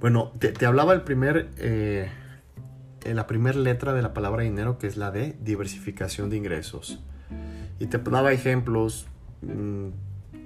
Bueno, 0.00 0.32
te, 0.38 0.64
hablaba 0.64 0.92
el 0.94 1.02
primer, 1.02 1.48
eh, 1.58 2.08
la 3.04 3.26
primera 3.26 3.58
letra 3.58 3.94
de 3.94 4.02
la 4.02 4.14
palabra 4.14 4.44
dinero, 4.44 4.78
que 4.78 4.86
es 4.86 4.96
la 4.96 5.10
de 5.10 5.36
diversificación 5.40 6.30
de 6.30 6.36
ingresos. 6.36 7.00
Y 7.80 7.86
te 7.86 7.98
daba 7.98 8.32
ejemplos, 8.32 9.08
mm, 9.42 9.88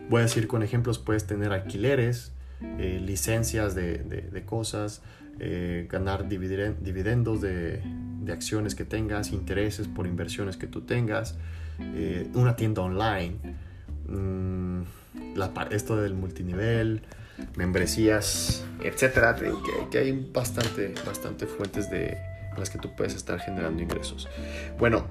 voy 0.09 0.21
a 0.21 0.23
decir 0.23 0.49
con 0.49 0.63
ejemplos, 0.63 0.99
puedes 0.99 1.27
tener 1.27 1.53
alquileres, 1.53 2.33
eh, 2.79 2.99
licencias 3.05 3.75
de, 3.75 4.43
cosas, 4.47 5.03
eh, 5.39 5.87
ganar 5.91 6.29
dividendos 6.29 7.43
de, 7.43 7.83
acciones 8.33 8.75
que 8.75 8.85
tengas, 8.85 9.33
intereses 9.33 9.87
por 9.87 10.07
inversiones 10.07 10.57
que 10.57 10.67
tú 10.67 10.83
tengas, 10.83 11.37
una 12.35 12.57
tienda 12.57 12.83
online, 12.83 13.37
mm, 14.09 14.83
esto 15.71 15.97
del 15.97 16.15
multinivel, 16.15 17.03
membresías, 17.57 18.65
etcétera, 18.83 19.37
que, 19.91 19.99
hay 19.99 20.31
bastante, 20.33 20.95
bastante 21.05 21.47
fuentes 21.47 21.91
de 21.91 22.19
las 22.57 22.71
que 22.71 22.79
tú 22.79 22.95
puedes 22.95 23.15
estar 23.15 23.39
generando 23.41 23.83
ingresos. 23.83 24.29
Bueno, 24.79 25.07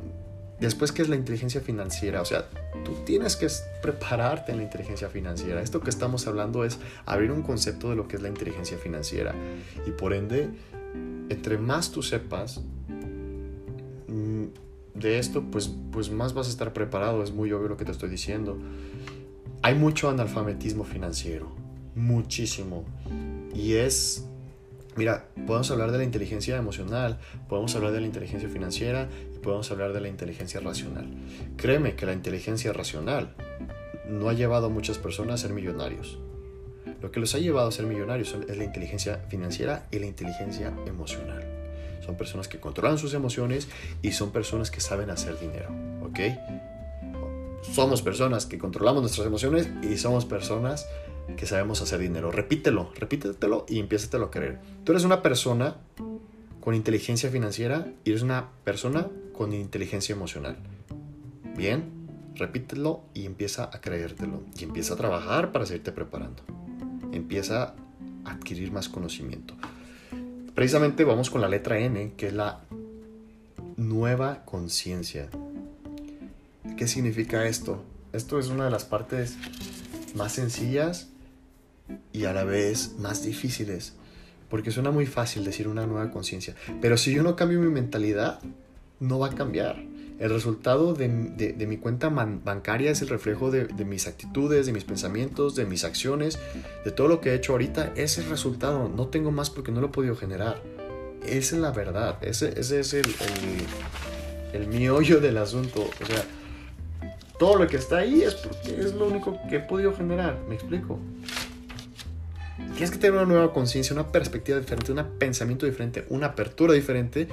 después, 0.60 0.92
¿qué 0.92 1.02
es 1.02 1.10
la 1.10 1.16
inteligencia 1.16 1.62
financiera? 1.62 2.22
O 2.22 2.26
sea, 2.26 2.48
tú 2.84 2.94
tienes 3.06 3.36
que 3.36 3.48
prepararte 3.82 4.52
en 4.52 4.60
la 4.60 4.64
inteligencia 4.64 5.10
financiera. 5.10 5.62
Esto 5.62 5.82
que 5.82 5.90
estamos 5.90 6.28
hablando 6.28 6.64
es 6.64 6.80
abrir 7.06 7.32
un 7.32 7.42
concepto 7.42 7.90
de 7.90 7.96
lo 7.96 8.08
que 8.08 8.18
es 8.18 8.22
la 8.22 8.30
inteligencia 8.30 8.78
financiera. 8.78 9.34
Y 9.86 9.92
por 9.92 10.14
ende, 10.14 10.50
entre 11.30 11.58
más 11.58 11.92
tú 11.92 12.04
sepas 12.04 12.62
mm, 14.08 14.46
de 14.96 15.20
esto, 15.20 15.44
pues, 15.50 15.72
pues 15.92 16.12
más 16.12 16.34
vas 16.34 16.48
a 16.48 16.50
estar 16.50 16.74
preparado. 16.74 17.24
Es 17.24 17.32
muy 17.32 17.52
obvio 17.52 17.70
lo 17.70 17.78
que 17.78 17.86
te 17.86 17.92
estoy 17.92 18.10
diciendo. 18.10 18.58
Hay 19.64 19.76
mucho 19.76 20.10
analfabetismo 20.10 20.84
financiero 20.84 21.62
muchísimo. 21.96 22.86
Y 23.54 23.74
es, 23.74 24.26
mira, 24.96 25.28
podemos 25.46 25.70
hablar 25.72 25.92
de 25.92 25.98
la 25.98 26.04
inteligencia 26.04 26.58
emocional, 26.58 27.20
podemos 27.50 27.76
hablar 27.76 27.92
de 27.92 28.02
la 28.02 28.08
inteligencia 28.08 28.50
financiera 28.50 29.10
y 29.36 29.40
podemos 29.40 29.70
hablar 29.72 29.94
de 29.94 30.02
la 30.02 30.08
inteligencia 30.08 30.60
racional. 30.60 31.10
Créeme 31.58 31.96
que 31.96 32.06
la 32.06 32.14
inteligencia 32.14 32.74
racional 32.74 33.36
no 34.08 34.30
ha 34.30 34.34
llevado 34.34 34.68
a 34.68 34.70
muchas 34.70 34.98
personas 34.98 35.36
a 35.36 35.48
ser 35.48 35.54
millonarios. 35.54 36.20
Lo 37.02 37.12
que 37.12 37.20
los 37.20 37.34
ha 37.36 37.40
llevado 37.40 37.68
a 37.68 37.72
ser 37.72 37.86
millonarios 37.86 38.36
es 38.48 38.58
la 38.58 38.64
inteligencia 38.64 39.26
financiera 39.30 39.88
y 39.92 40.00
la 40.00 40.06
inteligencia 40.06 40.74
emocional. 40.86 41.44
Son 42.06 42.16
personas 42.16 42.48
que 42.48 42.60
controlan 42.60 42.98
sus 42.98 43.14
emociones 43.14 43.68
y 44.02 44.12
son 44.12 44.32
personas 44.32 44.72
que 44.72 44.82
saben 44.82 45.10
hacer 45.10 45.40
dinero, 45.40 45.70
¿ok? 46.04 46.20
Somos 47.62 48.02
personas 48.02 48.46
que 48.46 48.58
controlamos 48.58 49.02
nuestras 49.02 49.28
emociones 49.28 49.70
y 49.84 49.98
somos 49.98 50.26
personas 50.26 50.88
que 51.36 51.46
sabemos 51.46 51.82
hacer 51.82 52.00
dinero. 52.00 52.32
Repítelo, 52.32 52.92
repítetelo 52.96 53.66
y 53.68 53.80
empiézatelo 53.80 54.26
a 54.26 54.32
creer. 54.32 54.60
Tú 54.84 54.92
eres 54.92 55.04
una 55.04 55.22
persona 55.22 55.78
con 56.60 56.76
inteligencia 56.76 57.30
financiera 57.30 57.88
y 58.04 58.12
eres 58.12 58.22
una 58.22 58.50
persona 58.64 59.08
con 59.34 59.54
inteligencia 59.54 60.14
emocional. 60.14 60.58
Bien, 61.56 61.86
repítelo 62.36 63.02
y 63.14 63.26
empieza 63.26 63.66
a 63.66 63.82
creértelo. 63.82 64.42
Y 64.58 64.64
empieza 64.64 64.94
a 64.94 64.98
trabajar 64.98 65.52
para 65.52 65.66
seguirte 65.66 65.92
preparando. 65.92 66.44
Empieza 67.12 67.76
a 68.26 68.32
adquirir 68.32 68.72
más 68.72 68.90
conocimiento. 68.90 69.56
Precisamente 70.56 71.04
vamos 71.04 71.30
con 71.30 71.42
la 71.42 71.48
letra 71.48 71.80
N, 71.80 72.14
que 72.16 72.28
es 72.28 72.34
la 72.34 72.62
nueva 73.78 74.44
conciencia. 74.46 75.30
¿Qué 76.78 76.88
significa 76.88 77.48
esto? 77.48 77.84
Esto 78.14 78.40
es 78.40 78.50
una 78.50 78.66
de 78.66 78.72
las 78.72 78.86
partes 78.86 79.38
más 80.16 80.34
sencillas 80.34 81.11
y 82.14 82.26
a 82.26 82.34
la 82.34 82.44
vez 82.44 82.96
más 82.98 83.24
difíciles. 83.24 83.94
Porque 84.50 84.72
suena 84.72 84.92
muy 84.92 85.06
fácil 85.06 85.46
decir 85.46 85.68
una 85.68 85.88
nueva 85.88 86.12
conciencia. 86.12 86.56
Pero 86.82 86.98
si 86.98 87.14
yo 87.14 87.24
no 87.24 87.36
cambio 87.36 87.60
mi 87.60 87.70
mentalidad, 87.70 88.42
no 89.00 89.20
va 89.20 89.28
a 89.28 89.36
cambiar. 89.36 89.82
El 90.20 90.30
resultado 90.30 90.94
de, 90.94 91.08
mi 91.68 91.78
cuenta 91.78 92.10
bancaria 92.10 92.92
es 92.92 93.02
el 93.02 93.08
reflejo 93.08 93.50
de, 93.50 93.66
mis 93.86 94.06
actitudes, 94.06 94.68
de 94.68 94.74
mis 94.74 94.84
pensamientos, 94.84 95.56
de 95.56 95.66
mis 95.66 95.84
acciones, 95.84 96.38
de 96.86 96.92
todo 96.92 97.08
lo 97.08 97.22
que 97.22 97.32
he 97.32 97.34
hecho 97.34 97.54
ahorita. 97.54 97.94
Es 97.96 98.20
el 98.20 98.30
resultado. 98.30 98.88
No 98.88 99.08
tengo 99.08 99.32
más 99.32 99.50
porque 99.50 99.72
no 99.72 99.82
lo 99.82 99.88
he 99.88 99.90
podido 99.90 100.16
generar. 100.16 100.62
Esa 101.26 101.56
es 101.56 101.62
la 101.62 101.72
verdad. 101.72 102.18
Ese, 102.22 102.60
ese 102.60 102.82
es 102.82 102.94
el, 102.94 103.08
el, 104.54 104.70
el 104.70 105.22
del 105.22 105.38
asunto. 105.38 105.90
O 106.02 106.06
sea, 106.06 106.24
todo 107.40 107.56
lo 107.56 107.66
que 107.66 107.78
está 107.78 107.98
ahí 107.98 108.22
es 108.22 108.36
porque 108.36 108.80
es 108.80 108.94
lo 108.94 109.08
único 109.08 109.40
que 109.50 109.56
he 109.56 109.60
podido 109.60 109.92
generar. 109.96 110.38
¿Me 110.48 110.54
explico? 110.54 111.00
Tienes 112.82 112.98
que 112.98 112.98
tener 112.98 113.14
una 113.14 113.28
nueva 113.28 113.54
conciencia, 113.54 113.94
una 113.94 114.12
perspectiva 114.12 114.58
diferente, 114.58 114.92
un 114.92 115.20
pensamiento 115.20 115.68
diferente, 115.68 116.04
una 116.10 116.26
apertura 116.26 116.74
diferente, 116.74 117.28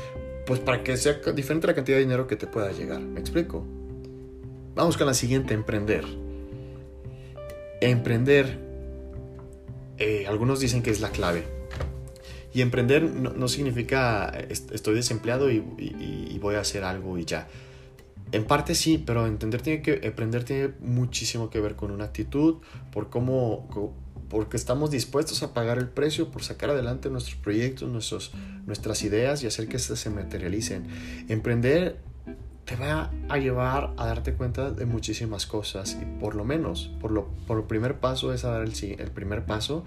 pues 0.46 0.60
para 0.60 0.84
que 0.84 0.94
sea 0.98 1.14
diferente 1.34 1.66
la 1.66 1.74
cantidad 1.74 1.96
de 1.96 2.02
dinero 2.02 2.26
que 2.26 2.36
te 2.36 2.46
pueda 2.46 2.70
llegar. 2.70 3.00
¿Me 3.00 3.18
explico? 3.18 3.64
Vamos 4.74 4.98
con 4.98 5.06
la 5.06 5.14
siguiente, 5.14 5.54
emprender. 5.54 6.04
Emprender, 7.80 8.58
eh, 9.96 10.26
algunos 10.28 10.60
dicen 10.60 10.82
que 10.82 10.90
es 10.90 11.00
la 11.00 11.08
clave. 11.12 11.44
Y 12.52 12.60
emprender 12.60 13.04
no, 13.04 13.48
significa 13.48 14.28
estoy 14.50 14.96
desempleado 14.96 15.50
y, 15.50 16.38
voy 16.42 16.56
a 16.56 16.60
hacer 16.60 16.84
algo 16.84 17.16
y 17.16 17.24
ya. 17.24 17.48
En 18.32 18.44
parte 18.44 18.74
sí, 18.74 19.02
pero 19.02 19.26
entender 19.26 19.62
tiene 19.62 19.80
que 19.80 20.00
emprender 20.02 20.44
tiene 20.44 20.74
muchísimo 20.80 21.48
que 21.48 21.58
ver 21.58 21.74
con 21.74 21.90
una 21.90 22.04
actitud, 22.04 22.56
por 22.92 23.08
cómo 23.08 23.96
porque 24.28 24.56
estamos 24.56 24.90
dispuestos 24.90 25.42
a 25.42 25.54
pagar 25.54 25.78
el 25.78 25.88
precio 25.88 26.30
por 26.30 26.42
sacar 26.42 26.70
adelante 26.70 27.08
nuestros 27.10 27.36
proyectos, 27.36 27.88
nuestros, 27.88 28.32
nuestras 28.66 29.02
ideas 29.02 29.42
y 29.42 29.46
hacer 29.46 29.68
que 29.68 29.76
éstas 29.76 29.98
se 30.00 30.10
materialicen. 30.10 30.86
Emprender 31.28 31.98
te 32.64 32.76
va 32.76 33.10
a 33.30 33.38
llevar 33.38 33.94
a 33.96 34.06
darte 34.06 34.34
cuenta 34.34 34.70
de 34.70 34.84
muchísimas 34.84 35.46
cosas 35.46 35.96
y 36.00 36.04
por 36.20 36.34
lo 36.34 36.44
menos, 36.44 36.90
por 37.00 37.10
lo, 37.10 37.28
por 37.46 37.58
el 37.58 37.64
primer 37.64 37.98
paso 37.98 38.34
es 38.34 38.44
a 38.44 38.50
dar 38.50 38.62
el, 38.62 38.72
el 38.98 39.10
primer 39.10 39.46
paso, 39.46 39.84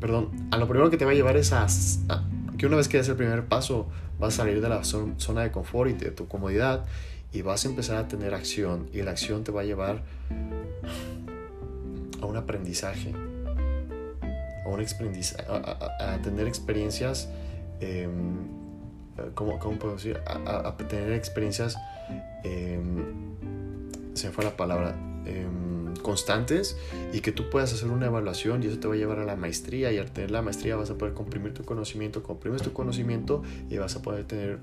perdón, 0.00 0.30
a 0.50 0.56
lo 0.56 0.66
primero 0.66 0.88
que 0.88 0.96
te 0.96 1.04
va 1.04 1.10
a 1.10 1.14
llevar 1.14 1.36
es 1.36 1.52
a, 1.52 1.66
que 2.56 2.66
una 2.66 2.76
vez 2.76 2.88
que 2.88 2.96
des 2.96 3.08
el 3.08 3.16
primer 3.16 3.44
paso 3.44 3.88
vas 4.18 4.34
a 4.34 4.36
salir 4.38 4.62
de 4.62 4.70
la 4.70 4.84
zona 4.84 5.42
de 5.42 5.50
confort 5.50 5.90
y 5.90 5.94
de 5.94 6.10
tu 6.12 6.28
comodidad 6.28 6.86
y 7.30 7.42
vas 7.42 7.66
a 7.66 7.68
empezar 7.68 7.96
a 7.96 8.08
tener 8.08 8.32
acción 8.32 8.88
y 8.94 9.02
la 9.02 9.10
acción 9.10 9.44
te 9.44 9.52
va 9.52 9.60
a 9.60 9.64
llevar 9.64 10.02
a 12.22 12.24
un 12.24 12.36
aprendizaje 12.38 13.12
a, 14.64 14.68
un 14.68 16.22
tener 16.22 16.46
experiencias, 16.46 17.28
eh, 17.80 18.08
¿cómo, 19.34 19.58
puedo 19.58 19.94
decir? 19.94 20.18
A, 20.26 20.76
tener 20.88 21.12
experiencias, 21.12 21.76
em, 22.44 23.04
se 24.14 24.28
me 24.28 24.32
fue 24.32 24.44
la 24.44 24.56
palabra, 24.56 24.94
em, 25.26 25.94
constantes 26.02 26.76
y 27.12 27.20
que 27.20 27.32
tú 27.32 27.48
puedas 27.50 27.72
hacer 27.72 27.88
una 27.88 28.06
evaluación 28.06 28.62
y 28.62 28.66
eso 28.66 28.78
te 28.78 28.88
va 28.88 28.94
a 28.94 28.96
llevar 28.96 29.18
a 29.18 29.24
la 29.24 29.36
maestría 29.36 29.92
y 29.92 29.98
al 29.98 30.10
tener 30.10 30.30
la 30.30 30.42
maestría 30.42 30.76
vas 30.76 30.90
a 30.90 30.94
poder 30.94 31.14
comprimir 31.14 31.54
tu 31.54 31.64
conocimiento, 31.64 32.22
comprimes 32.22 32.62
tu 32.62 32.72
conocimiento 32.72 33.42
y 33.70 33.76
vas 33.78 33.96
a 33.96 34.02
poder 34.02 34.24
tener 34.24 34.58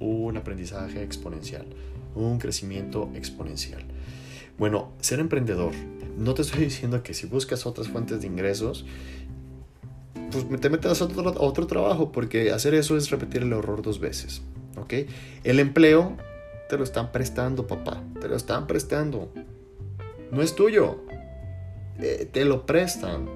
un 0.00 0.36
aprendizaje 0.36 1.02
exponencial, 1.02 1.66
un 2.14 2.38
crecimiento 2.38 3.10
exponencial. 3.14 3.84
Bueno, 4.58 4.92
ser 5.00 5.20
emprendedor, 5.20 5.72
no 6.18 6.34
te 6.34 6.42
estoy 6.42 6.60
diciendo 6.64 7.02
que 7.02 7.14
si 7.14 7.26
buscas 7.26 7.66
otras 7.66 7.88
fuentes 7.88 8.20
de 8.20 8.26
ingresos, 8.26 8.84
pues 10.32 10.60
te 10.60 10.70
metes 10.70 11.00
a 11.00 11.04
otro, 11.04 11.66
trabajo, 11.66 12.10
porque 12.10 12.50
hacer 12.50 12.74
eso 12.74 12.96
es 12.96 13.10
repetir 13.10 13.42
el 13.42 13.52
error 13.52 13.82
dos 13.82 14.00
veces. 14.00 14.42
¿Ok? 14.76 14.94
El 15.44 15.60
empleo 15.60 16.16
te 16.68 16.78
lo 16.78 16.84
están 16.84 17.12
prestando, 17.12 17.66
papá. 17.66 18.02
Te 18.20 18.28
lo 18.28 18.36
están 18.36 18.66
prestando. 18.66 19.30
No 20.30 20.42
es 20.42 20.54
tuyo. 20.54 20.98
Eh, 22.00 22.28
te 22.30 22.44
lo 22.44 22.66
prestan. 22.66 23.28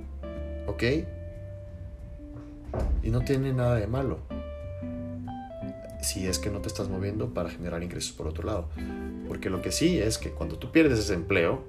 ¿Ok? 0.66 0.82
Y 3.02 3.10
no 3.10 3.20
tiene 3.20 3.52
nada 3.52 3.76
de 3.76 3.86
malo. 3.86 4.18
Si 6.02 6.26
es 6.26 6.38
que 6.38 6.50
no 6.50 6.60
te 6.60 6.68
estás 6.68 6.88
moviendo 6.88 7.34
para 7.34 7.50
generar 7.50 7.82
ingresos 7.82 8.12
por 8.12 8.26
otro 8.26 8.44
lado. 8.44 8.68
Porque 9.28 9.50
lo 9.50 9.60
que 9.60 9.72
sí 9.72 9.98
es 9.98 10.18
que 10.18 10.30
cuando 10.30 10.56
tú 10.58 10.72
pierdes 10.72 10.98
ese 10.98 11.14
empleo, 11.14 11.62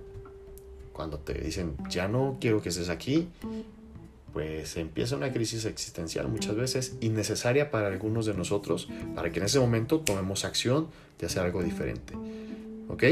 cuando 0.94 1.20
te 1.20 1.34
dicen, 1.34 1.76
ya 1.90 2.08
no 2.08 2.38
quiero 2.40 2.62
que 2.62 2.70
estés 2.70 2.90
aquí, 2.90 3.30
pues 4.34 4.78
empieza 4.78 5.16
una 5.16 5.32
crisis 5.32 5.66
existencial 5.66 6.28
muchas 6.28 6.56
veces 6.56 6.98
innecesaria 7.02 7.72
para 7.72 7.88
algunos 7.88 8.26
de 8.26 8.34
nosotros, 8.34 8.90
para 9.16 9.32
que 9.32 9.40
en 9.40 9.46
ese 9.46 9.60
momento 9.60 10.02
tomemos 10.02 10.46
acción 10.46 10.88
de 11.20 11.26
hacer 11.26 11.44
algo 11.44 11.64
diferente. 11.64 12.14
¿Ok? 12.88 13.04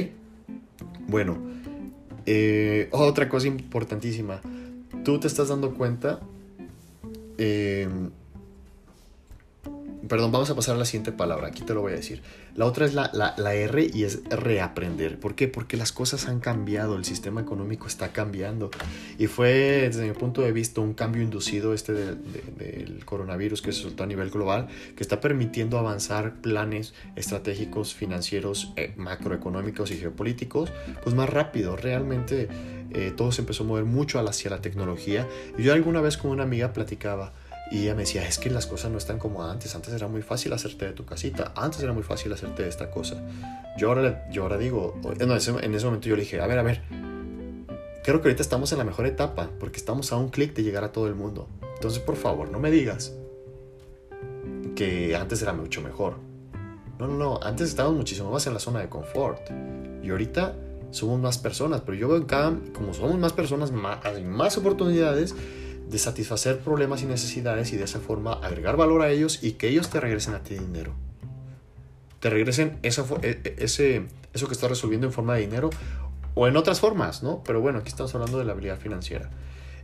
Bueno, 1.08 1.38
eh, 2.26 2.90
otra 2.92 3.30
cosa 3.30 3.48
importantísima, 3.48 4.42
tú 5.04 5.20
te 5.20 5.28
estás 5.28 5.50
dando 5.50 5.74
cuenta 5.74 6.20
em, 7.38 8.10
Perdón, 10.08 10.32
vamos 10.32 10.50
a 10.52 10.56
pasar 10.56 10.76
a 10.76 10.78
la 10.78 10.86
siguiente 10.86 11.12
palabra, 11.12 11.48
aquí 11.48 11.64
te 11.64 11.74
lo 11.74 11.82
voy 11.82 11.94
a 11.94 11.96
decir. 11.96 12.22
La 12.56 12.66
otra 12.66 12.86
es 12.86 12.94
la, 12.94 13.12
la, 13.14 13.54
R 13.54 13.90
y 13.92 14.04
es 14.04 14.24
reaprender. 14.30 15.20
¿Por 15.20 15.36
qué? 15.36 15.48
Porque 15.48 15.78
las 15.78 15.92
cosas 15.92 16.28
han 16.28 16.40
cambiado, 16.40 16.96
el 16.96 17.06
sistema 17.06 17.42
económico 17.42 17.88
está 17.88 18.14
cambiando. 18.14 18.70
Y 19.18 19.28
fue, 19.28 19.50
desde 19.88 20.08
mi 20.08 20.14
punto 20.14 20.42
de 20.42 20.52
vista, 20.52 20.80
un 20.82 20.94
cambio 20.94 21.24
inducido 21.24 21.74
este 21.74 21.94
del 21.94 23.04
coronavirus 23.06 23.62
que 23.62 23.72
se 23.72 23.82
soltó 23.82 24.04
a 24.04 24.08
nivel 24.08 24.30
global, 24.30 24.68
que 24.96 25.02
está 25.02 25.20
permitiendo 25.20 25.80
avanzar 25.80 26.36
planes 26.42 26.94
estratégicos, 27.16 27.96
financieros, 27.96 28.74
eh, 28.76 28.94
macroeconómicos 28.98 29.92
y 29.92 29.98
geopolíticos, 29.98 30.72
pues 31.04 31.16
más 31.16 31.30
rápido. 31.30 31.76
Realmente 31.76 32.48
eh, 32.92 33.12
todo 33.16 33.32
se 33.32 33.42
empezó 33.42 33.64
a 33.64 33.68
mover 33.68 33.86
mucho 33.86 34.20
hacia 34.20 34.50
la 34.52 34.62
tecnología. 34.62 35.28
Y 35.58 35.64
yo 35.64 35.74
alguna 35.74 36.00
vez 36.00 36.18
con 36.18 36.32
una 36.32 36.44
amiga 36.44 36.74
platicaba, 36.74 37.34
y 37.72 37.84
ella 37.84 37.96
me 37.96 38.02
decía, 38.02 38.28
es 38.28 38.38
que 38.38 38.50
las 38.50 38.68
cosas 38.68 38.92
no 38.92 38.98
están 38.98 39.18
como 39.18 39.44
antes. 39.44 39.74
Antes 39.76 39.94
era 39.94 40.08
muy 40.08 40.22
fácil 40.22 40.54
hacerte 40.54 40.86
de 40.86 40.92
tu 40.94 41.06
casita. 41.06 41.52
Antes 41.56 41.82
era 41.82 41.94
muy 41.94 42.04
fácil 42.04 42.32
hacerte 42.32 42.64
de 42.64 42.70
esta 42.70 42.92
cosa. 42.92 43.24
Yo 43.78 43.90
ahora, 43.90 44.30
yo 44.30 44.44
ahora 44.44 44.58
digo, 44.58 45.00
en 45.20 45.32
ese 45.32 45.52
momento 45.52 46.08
yo 46.08 46.16
le 46.16 46.22
dije, 46.22 46.40
a 46.40 46.48
ver, 46.48 46.60
a 46.60 46.64
ver. 46.64 46.84
Creo 48.04 48.22
que 48.22 48.28
ahorita 48.28 48.44
estamos 48.44 48.72
en 48.72 48.78
la 48.78 48.84
mejor 48.84 49.08
etapa 49.08 49.50
porque 49.60 49.78
estamos 49.78 50.12
a 50.12 50.18
un 50.18 50.30
clic 50.30 50.54
de 50.54 50.62
llegar 50.62 50.84
a 50.84 50.92
todo 50.92 51.08
el 51.08 51.16
mundo. 51.16 51.50
Entonces, 51.74 52.00
por 52.00 52.18
favor, 52.18 52.52
no 52.52 52.60
me 52.60 52.70
digas 52.70 53.14
que 54.76 55.16
antes 55.16 55.42
era 55.42 55.54
mucho 55.54 55.82
mejor. 55.82 56.18
No, 57.00 57.08
no, 57.08 57.16
no. 57.18 57.40
Antes 57.42 57.70
estábamos 57.70 57.98
muchísimo 57.98 58.30
más 58.30 58.46
en 58.46 58.54
la 58.54 58.60
zona 58.60 58.80
de 58.80 58.90
confort. 58.90 59.42
Y 60.04 60.12
ahorita 60.12 60.56
somos 60.92 61.20
más 61.20 61.40
personas. 61.40 61.82
Pero 61.82 61.98
yo 61.98 62.08
veo 62.10 62.18
en 62.18 62.26
cada, 62.26 62.56
como 62.74 62.94
somos 62.94 63.18
más 63.18 63.34
personas, 63.34 63.74
hay 64.04 64.24
más 64.24 64.56
oportunidades 64.58 65.36
de 65.90 65.98
satisfacer 65.98 66.60
problemas 66.60 67.02
y 67.04 67.06
necesidades 67.06 67.72
y 67.74 67.78
de 67.78 67.84
esa 67.84 68.00
forma 68.00 68.34
agregar 68.34 68.78
valor 68.78 69.02
a 69.02 69.12
ellos 69.12 69.44
y 69.44 69.54
que 69.54 69.70
ellos 69.70 69.90
te 69.90 70.00
regresen 70.00 70.34
a 70.34 70.40
ti 70.40 70.56
dinero. 70.56 70.94
Te 72.20 72.30
regresen 72.30 72.80
esa, 72.82 73.06
e, 73.22 73.40
e, 73.44 73.56
ese, 73.60 74.06
eso 74.34 74.48
que 74.48 74.54
estás 74.54 74.70
resolviendo 74.70 75.08
en 75.08 75.14
forma 75.14 75.36
de 75.36 75.42
dinero 75.42 75.70
o 76.34 76.48
en 76.48 76.58
otras 76.58 76.80
formas, 76.80 77.24
¿no? 77.24 77.44
Pero 77.44 77.62
bueno, 77.62 77.80
aquí 77.80 77.90
estamos 77.90 78.14
hablando 78.16 78.38
de 78.38 78.46
la 78.46 78.54
habilidad 78.54 78.80
financiera. 78.80 79.30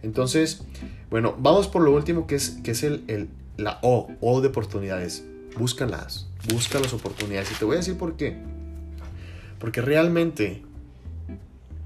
Entonces, 0.03 0.63
bueno, 1.09 1.36
vamos 1.38 1.68
por 1.68 1.83
lo 1.83 1.92
último 1.92 2.27
que 2.27 2.36
es, 2.36 2.57
que 2.63 2.71
es 2.71 2.83
el, 2.83 3.03
el, 3.07 3.30
la 3.57 3.80
O, 3.81 4.09
O 4.19 4.42
de 4.42 4.48
oportunidades. 4.48 5.24
Búscalas, 5.57 6.27
busca 6.51 6.80
las 6.80 6.94
oportunidades. 6.94 7.51
Y 7.51 7.56
te 7.56 7.65
voy 7.65 7.75
a 7.75 7.77
decir 7.80 7.98
por 7.98 8.15
qué. 8.15 8.38
Porque 9.59 9.81
realmente, 9.81 10.63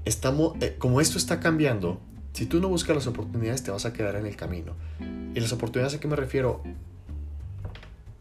estamos, 0.04 0.54
eh, 0.60 0.76
como 0.78 1.00
esto 1.00 1.18
está 1.18 1.40
cambiando, 1.40 2.00
si 2.36 2.44
tú 2.44 2.60
no 2.60 2.68
buscas 2.68 2.94
las 2.94 3.06
oportunidades, 3.06 3.62
te 3.62 3.70
vas 3.70 3.86
a 3.86 3.94
quedar 3.94 4.14
en 4.16 4.26
el 4.26 4.36
camino. 4.36 4.74
¿Y 5.34 5.40
las 5.40 5.54
oportunidades 5.54 5.96
a 5.96 6.00
qué 6.00 6.06
me 6.06 6.16
refiero? 6.16 6.60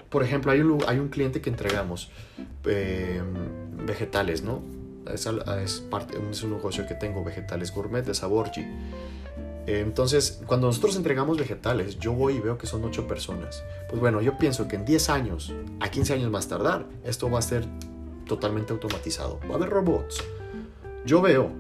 Por 0.10 0.24
ejemplo, 0.24 0.54
hay 0.54 0.62
un, 0.62 0.82
hay 0.88 1.00
un 1.00 1.10
cliente 1.10 1.42
que 1.42 1.50
entregamos 1.50 2.10
em, 2.64 3.86
vegetales, 3.86 4.42
¿no? 4.42 4.62
Es, 5.14 5.28
es, 5.28 6.44
un 6.44 6.52
negocio 6.52 6.88
que 6.88 6.94
tengo, 6.96 7.26
vegetales 7.26 7.74
gourmet 7.76 8.06
de 8.06 8.14
Saborgi. 8.14 8.66
Entonces, 9.68 10.42
cuando 10.46 10.68
nosotros 10.68 10.96
entregamos 10.96 11.38
vegetales, 11.38 12.00
yo 12.00 12.14
voy 12.14 12.36
y 12.36 12.40
veo 12.40 12.58
que 12.58 12.68
son 12.68 12.86
8 12.86 13.10
personas. 13.10 13.66
Pues 13.90 14.00
bueno, 14.00 14.22
yo 14.22 14.38
pienso 14.38 14.70
que 14.70 14.78
en 14.78 14.86
10 14.86 15.10
años, 15.10 15.54
a 15.82 15.90
15 15.90 16.14
años 16.14 16.32
más 16.32 16.48
tardar, 16.48 16.86
esto 17.04 17.30
va 17.30 17.40
a 17.40 17.42
ser 17.42 17.66
totalmente 18.26 18.72
automatizado. 18.72 19.42
Va 19.50 19.56
a 19.56 19.58
haber 19.58 19.72
robots. 19.72 20.24
Yo 21.06 21.22
veo 21.22 21.52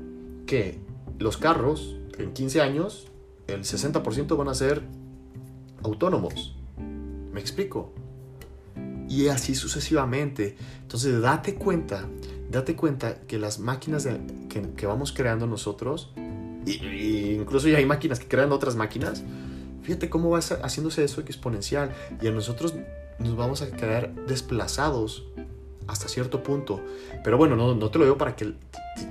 que 0.46 0.80
los 1.19 1.36
carros 1.36 1.98
en 2.17 2.33
15 2.33 2.62
años 2.62 3.07
el 3.47 3.62
60% 3.62 4.38
van 4.38 4.47
a 4.47 4.53
ser 4.53 4.81
autónomos. 5.83 6.56
¿Me 7.31 7.39
explico? 7.39 7.94
Y 9.07 9.27
así 9.27 9.56
sucesivamente. 9.56 10.57
Entonces 10.81 11.21
date 11.21 11.56
cuenta, 11.56 12.07
date 12.50 12.75
cuenta 12.75 13.21
que 13.21 13.38
las 13.38 13.59
máquinas 13.59 14.07
que, 14.50 14.88
vamos 14.88 15.12
creando 15.12 15.47
nosotros, 15.47 16.12
y, 16.65 17.33
incluso 17.33 17.67
ya 17.67 17.77
hay 17.77 17.85
máquinas 17.85 18.19
que 18.19 18.27
crean 18.27 18.51
otras 18.51 18.75
máquinas, 18.75 19.23
fíjate 19.83 20.09
cómo 20.09 20.31
va 20.31 20.39
haciéndose 20.39 21.03
eso 21.03 21.21
exponencial. 21.21 21.94
Y 22.21 22.27
a 22.27 22.31
nosotros 22.31 22.73
nos 23.19 23.35
vamos 23.35 23.61
a 23.61 23.71
quedar 23.71 24.13
desplazados 24.25 25.25
hasta 25.88 26.07
cierto 26.07 26.41
punto. 26.41 26.81
Pero 27.23 27.38
bueno, 27.38 27.56
no, 27.56 27.75
no 27.75 27.89
te 27.91 28.00
lo 28.00 28.06
digo 28.06 28.18
para 28.18 28.35
que, 28.35 28.53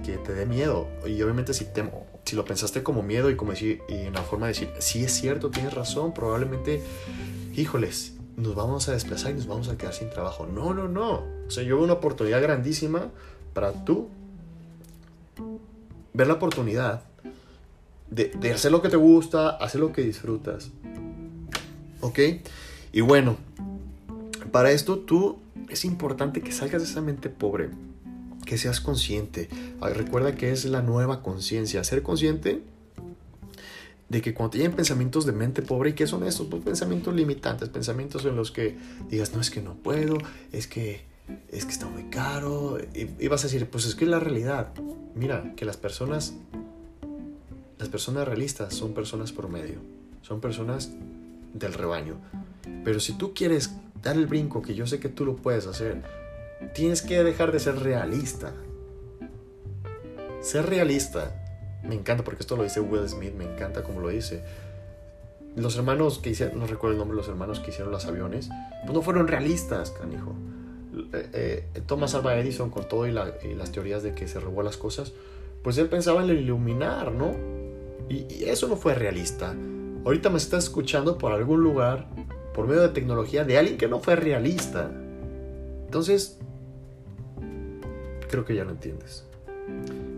que, 0.05 0.19
te 0.19 0.33
dé 0.33 0.47
miedo. 0.47 0.89
Y 1.07 1.21
obviamente 1.23 1.55
si, 1.55 1.67
te, 1.67 1.85
si 2.25 2.37
lo 2.37 2.45
pensaste 2.45 2.83
como 2.83 3.03
miedo 3.03 3.31
y 3.31 3.37
como 3.37 3.53
decir, 3.53 3.83
y 3.89 3.95
en 3.95 4.15
la 4.15 4.23
forma 4.23 4.47
de 4.47 4.53
decir, 4.53 4.71
sí 4.79 5.05
es 5.05 5.13
cierto, 5.13 5.51
tienes 5.51 5.75
razón, 5.75 6.15
probablemente, 6.15 6.83
híjoles, 7.55 8.15
nos 8.37 8.55
vamos 8.55 8.89
a 8.89 8.93
desplazar 8.93 9.33
y 9.33 9.35
nos 9.35 9.47
vamos 9.47 9.69
a 9.69 9.77
quedar 9.77 9.95
sin 9.95 10.11
trabajo. 10.11 10.47
No, 10.47 10.75
no, 10.75 10.89
no. 10.89 11.23
O 11.47 11.51
sea, 11.51 11.63
yo 11.63 11.77
veo 11.77 11.85
una 11.85 11.95
oportunidad 11.95 12.43
grandísima 12.43 13.11
para 13.53 13.73
tú 13.85 14.09
ver 16.13 16.27
la 16.27 16.35
oportunidad 16.35 17.03
de, 18.11 18.33
de 18.39 18.53
hacer 18.53 18.73
lo 18.73 18.83
que 18.83 18.89
te 18.89 18.97
gusta, 18.97 19.51
hacer 19.51 19.81
lo 19.81 19.93
que 19.93 20.03
disfrutas. 20.03 20.71
¿Ok? 22.01 22.19
Y 22.93 23.01
bueno, 23.01 23.37
para 24.51 24.71
esto 24.71 24.99
tú 24.99 25.39
es 25.69 25.85
importante 25.85 26.41
que 26.41 26.53
salgas 26.53 26.83
de 26.83 26.89
esa 26.89 27.01
mente 27.01 27.29
pobre, 27.29 27.71
que 28.45 28.59
seas 28.59 28.81
consciente. 28.81 29.49
Ah, 29.81 29.91
recuerda 29.91 30.35
que 30.35 30.51
es 30.53 30.65
la 30.65 30.83
nueva 30.83 31.23
conciencia. 31.23 31.83
Ser 31.85 32.03
consciente 32.03 32.63
de 34.09 34.23
que 34.23 34.35
cuando 34.35 34.51
te 34.51 34.71
pensamientos 34.71 35.27
de 35.27 35.33
mente 35.33 35.63
pobre, 35.63 35.91
¿y 35.91 35.93
qué 35.95 36.07
son 36.07 36.25
estos? 36.25 36.47
Pues 36.47 36.63
pensamientos 36.63 37.15
limitantes, 37.15 37.69
pensamientos 37.69 38.25
en 38.25 38.37
los 38.37 38.51
que 38.53 38.77
digas, 39.09 39.33
no 39.35 39.41
es 39.41 39.51
que 39.51 39.61
no 39.61 39.75
puedo, 39.75 40.19
es 40.53 40.67
que, 40.67 41.03
es 41.49 41.65
que 41.65 41.73
está 41.73 41.87
muy 41.87 42.05
caro, 42.05 42.79
y, 42.95 43.29
vas 43.29 43.43
a 43.43 43.49
decir, 43.49 43.69
pues 43.69 43.87
es 43.87 43.95
que 43.95 44.05
es 44.05 44.11
la 44.11 44.21
realidad. 44.21 44.69
Mira, 45.15 45.55
que 45.57 45.65
las 45.65 45.77
personas, 45.77 46.35
las 47.79 47.89
personas 47.89 48.29
realistas 48.29 48.75
son 48.75 48.95
personas 48.95 49.33
promedio, 49.33 49.79
son 50.23 50.41
personas 50.41 50.93
del 51.53 51.73
rebaño. 51.73 52.17
Pero 52.85 53.01
si 53.01 53.15
tú 53.15 53.33
quieres 53.35 53.73
dar 54.03 54.17
el 54.17 54.27
brinco, 54.27 54.63
que 54.63 54.75
yo 54.75 54.87
sé 54.87 55.01
que 55.01 55.09
tú 55.09 55.25
lo 55.25 55.37
puedes 55.37 55.67
hacer, 55.67 56.03
tienes 56.73 57.03
que 57.03 57.23
dejar 57.23 57.53
de 57.53 57.61
ser 57.61 57.77
realista. 57.81 58.53
Ser 60.41 60.67
realista, 60.67 61.45
me 61.83 61.95
encanta 61.95 62.25
porque 62.25 62.41
esto 62.41 62.57
lo 62.57 62.63
dice 62.63 62.81
Will 62.81 63.09
Smith, 63.09 63.35
me 63.35 63.45
encanta 63.45 63.83
como 63.83 64.01
lo 64.01 64.09
dice. 64.09 64.43
Los 65.57 65.77
hermanos 65.77 66.19
que 66.19 66.31
hicieron, 66.31 66.59
no 66.59 66.67
recuerdo 66.67 66.95
el 66.95 66.99
nombre 66.99 67.17
los 67.17 67.29
hermanos 67.29 67.61
que 67.61 67.71
hicieron 67.71 67.93
los 67.93 68.07
aviones, 68.07 68.49
pues 68.83 68.93
no 68.93 69.03
fueron 69.03 69.29
realistas, 69.29 69.91
canijo. 69.91 70.35
Eh, 71.13 71.65
eh, 71.75 71.81
Thomas 71.87 72.15
Alva 72.15 72.37
Edison 72.37 72.71
con 72.71 72.89
todo 72.89 73.07
y, 73.07 73.13
las 73.13 73.73
teorías 73.73 74.03
de 74.03 74.15
que 74.15 74.29
se 74.29 74.41
robó 74.41 74.63
las 74.63 74.77
cosas, 74.77 75.13
pues 75.63 75.79
él 75.79 75.89
pensaba 75.89 76.25
en 76.25 76.31
iluminar, 76.31 77.13
¿no? 77.13 77.35
Y, 78.09 78.27
y, 78.33 78.45
eso 78.47 78.67
no 78.69 78.77
fue 78.77 78.95
realista. 78.95 79.55
Ahorita 80.05 80.31
me 80.31 80.39
estás 80.39 80.65
escuchando 80.65 81.19
por 81.19 81.33
algún 81.33 81.63
lugar 81.63 82.09
por 82.55 82.67
medio 82.67 82.83
de 82.83 82.89
tecnología 82.91 83.45
de 83.45 83.59
alguien 83.59 83.79
que 83.79 83.89
no 83.89 84.01
fue 84.01 84.17
realista. 84.17 84.91
Entonces, 85.95 86.39
creo 88.29 88.45
que 88.45 88.57
ya 88.57 88.65
lo 88.65 88.73
entiendes. 88.73 89.23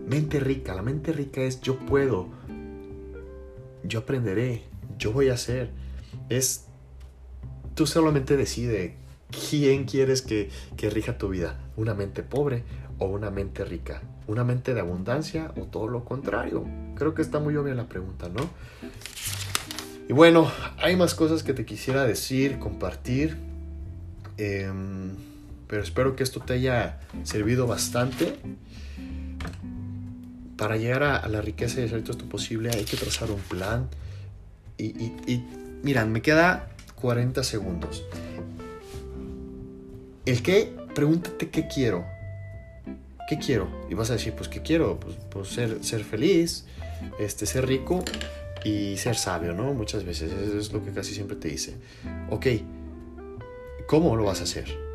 Mente 0.07 0.39
rica, 0.39 0.73
la 0.73 0.81
mente 0.81 1.13
rica 1.13 1.41
es 1.41 1.61
yo 1.61 1.77
puedo, 1.77 2.29
yo 3.83 3.99
aprenderé, 3.99 4.63
yo 4.97 5.11
voy 5.11 5.29
a 5.29 5.35
hacer. 5.35 5.69
Es, 6.29 6.65
tú 7.75 7.85
solamente 7.85 8.37
decide 8.37 8.95
quién 9.29 9.85
quieres 9.85 10.23
que, 10.23 10.49
que 10.77 10.89
rija 10.89 11.19
tu 11.19 11.29
vida, 11.29 11.59
una 11.75 11.93
mente 11.93 12.23
pobre 12.23 12.63
o 12.97 13.05
una 13.05 13.29
mente 13.29 13.63
rica, 13.63 14.01
una 14.25 14.43
mente 14.43 14.73
de 14.73 14.79
abundancia 14.79 15.53
o 15.61 15.65
todo 15.65 15.87
lo 15.89 16.05
contrario. 16.05 16.65
Creo 16.95 17.13
que 17.13 17.21
está 17.21 17.39
muy 17.39 17.55
obvia 17.55 17.75
la 17.75 17.87
pregunta, 17.87 18.29
¿no? 18.29 18.49
Y 20.09 20.13
bueno, 20.13 20.51
hay 20.79 20.95
más 20.95 21.13
cosas 21.13 21.43
que 21.43 21.53
te 21.53 21.67
quisiera 21.67 22.03
decir, 22.07 22.57
compartir. 22.57 23.37
Em, 24.39 25.26
pero 25.67 25.83
espero 25.83 26.15
que 26.15 26.23
esto 26.23 26.39
te 26.39 26.53
haya 26.53 26.99
servido 27.23 27.67
bastante. 27.67 28.35
Para 30.55 30.77
llegar 30.77 31.03
a, 31.03 31.27
la 31.27 31.41
riqueza 31.41 31.81
y 31.81 31.83
hacer 31.83 32.01
todo 32.01 32.13
esto 32.13 32.25
posible 32.25 32.71
hay 32.73 32.85
que 32.85 32.97
trazar 32.97 33.29
un 33.29 33.41
plan. 33.41 33.89
Y, 34.77 34.85
y, 34.85 35.43
miran, 35.83 36.11
me 36.11 36.21
queda 36.21 36.69
40 36.95 37.43
segundos. 37.43 38.05
El 40.25 40.41
qué, 40.41 40.73
pregúntate 40.95 41.49
qué 41.49 41.67
quiero. 41.67 42.05
¿Qué 43.29 43.37
quiero? 43.37 43.69
Y 43.89 43.93
vas 43.93 44.09
a 44.09 44.13
decir, 44.13 44.33
pues, 44.33 44.47
¿qué 44.47 44.61
quiero? 44.61 44.99
Pues, 44.99 45.15
pues 45.29 45.49
ser, 45.49 45.83
ser 45.83 46.03
feliz, 46.03 46.65
este, 47.19 47.45
ser 47.45 47.67
rico 47.67 48.03
y 48.63 48.95
ser 48.97 49.17
sabio, 49.17 49.53
¿no? 49.53 49.73
Muchas 49.73 50.05
veces, 50.05 50.31
eso 50.31 50.57
es 50.57 50.71
lo 50.71 50.83
que 50.83 50.91
casi 50.91 51.13
siempre 51.13 51.35
te 51.35 51.49
dice. 51.49 51.75
Ok, 52.29 52.47
¿cómo 53.85 54.15
lo 54.15 54.23
vas 54.23 54.39
a 54.39 54.43
hacer? 54.43 54.86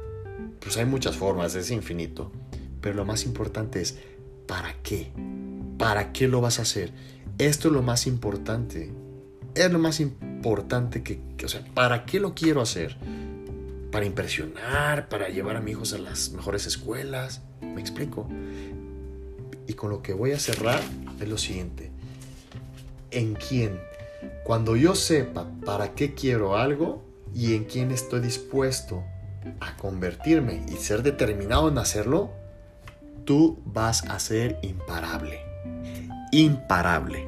Pues 0.63 0.77
hay 0.77 0.85
muchas 0.85 1.17
formas, 1.17 1.55
es 1.55 1.71
infinito. 1.71 2.33
Pero 2.81 2.97
lo 2.97 3.05
más 3.05 3.25
importante 3.25 3.81
es, 3.81 3.99
¿para 4.47 4.75
qué? 4.83 5.13
¿Para 5.79 6.13
qué 6.13 6.29
lo 6.29 6.41
vas 6.41 6.59
a 6.59 6.63
hacer? 6.63 6.93
Esto 7.39 7.69
es 7.69 7.75
lo 7.75 7.83
más 7.83 8.07
importante. 8.07 8.93
Es 9.55 9.71
lo 9.71 9.79
más 9.79 10.01
importante 10.01 11.03
que, 11.03 11.21
o 11.45 11.49
sea, 11.49 11.65
¿para 11.75 12.05
qué 12.05 12.21
lo 12.21 12.35
quiero 12.35 12.61
hacer? 12.61 12.97
para 13.93 14.07
impresionar, 14.07 15.09
para 15.09 15.29
llevar 15.29 15.57
a 15.57 15.61
mis 15.61 15.73
hijos 15.73 15.93
a 15.93 15.99
las 15.99 16.31
mejores 16.31 16.67
escuelas. 16.67 17.43
¿Me 17.61 17.81
explico? 17.81 18.27
Y 19.69 19.75
con 19.75 19.91
lo 19.91 20.03
que 20.03 20.15
voy 20.15 20.33
a 20.33 20.41
cerrar 20.41 20.81
es 21.21 21.29
lo 21.29 21.39
siguiente. 21.39 21.93
¿En 23.13 23.35
quién? 23.35 23.79
Cuando 24.45 24.75
yo 24.75 24.95
sepa 24.95 25.47
para 25.65 25.95
qué 25.95 26.15
quiero 26.15 26.57
algo 26.57 27.05
y 27.35 27.55
en 27.55 27.65
quién 27.65 27.91
estoy 27.91 28.21
dispuesto 28.21 29.05
a 29.61 29.77
convertirme 29.77 30.65
y 30.69 30.77
ser 30.77 31.03
determinado 31.03 31.69
en 31.69 31.79
hacerlo, 31.79 32.31
tú 33.25 33.61
vas 33.65 34.05
a 34.09 34.19
ser 34.19 34.59
imparable. 34.63 35.41
Imparable. 36.33 37.27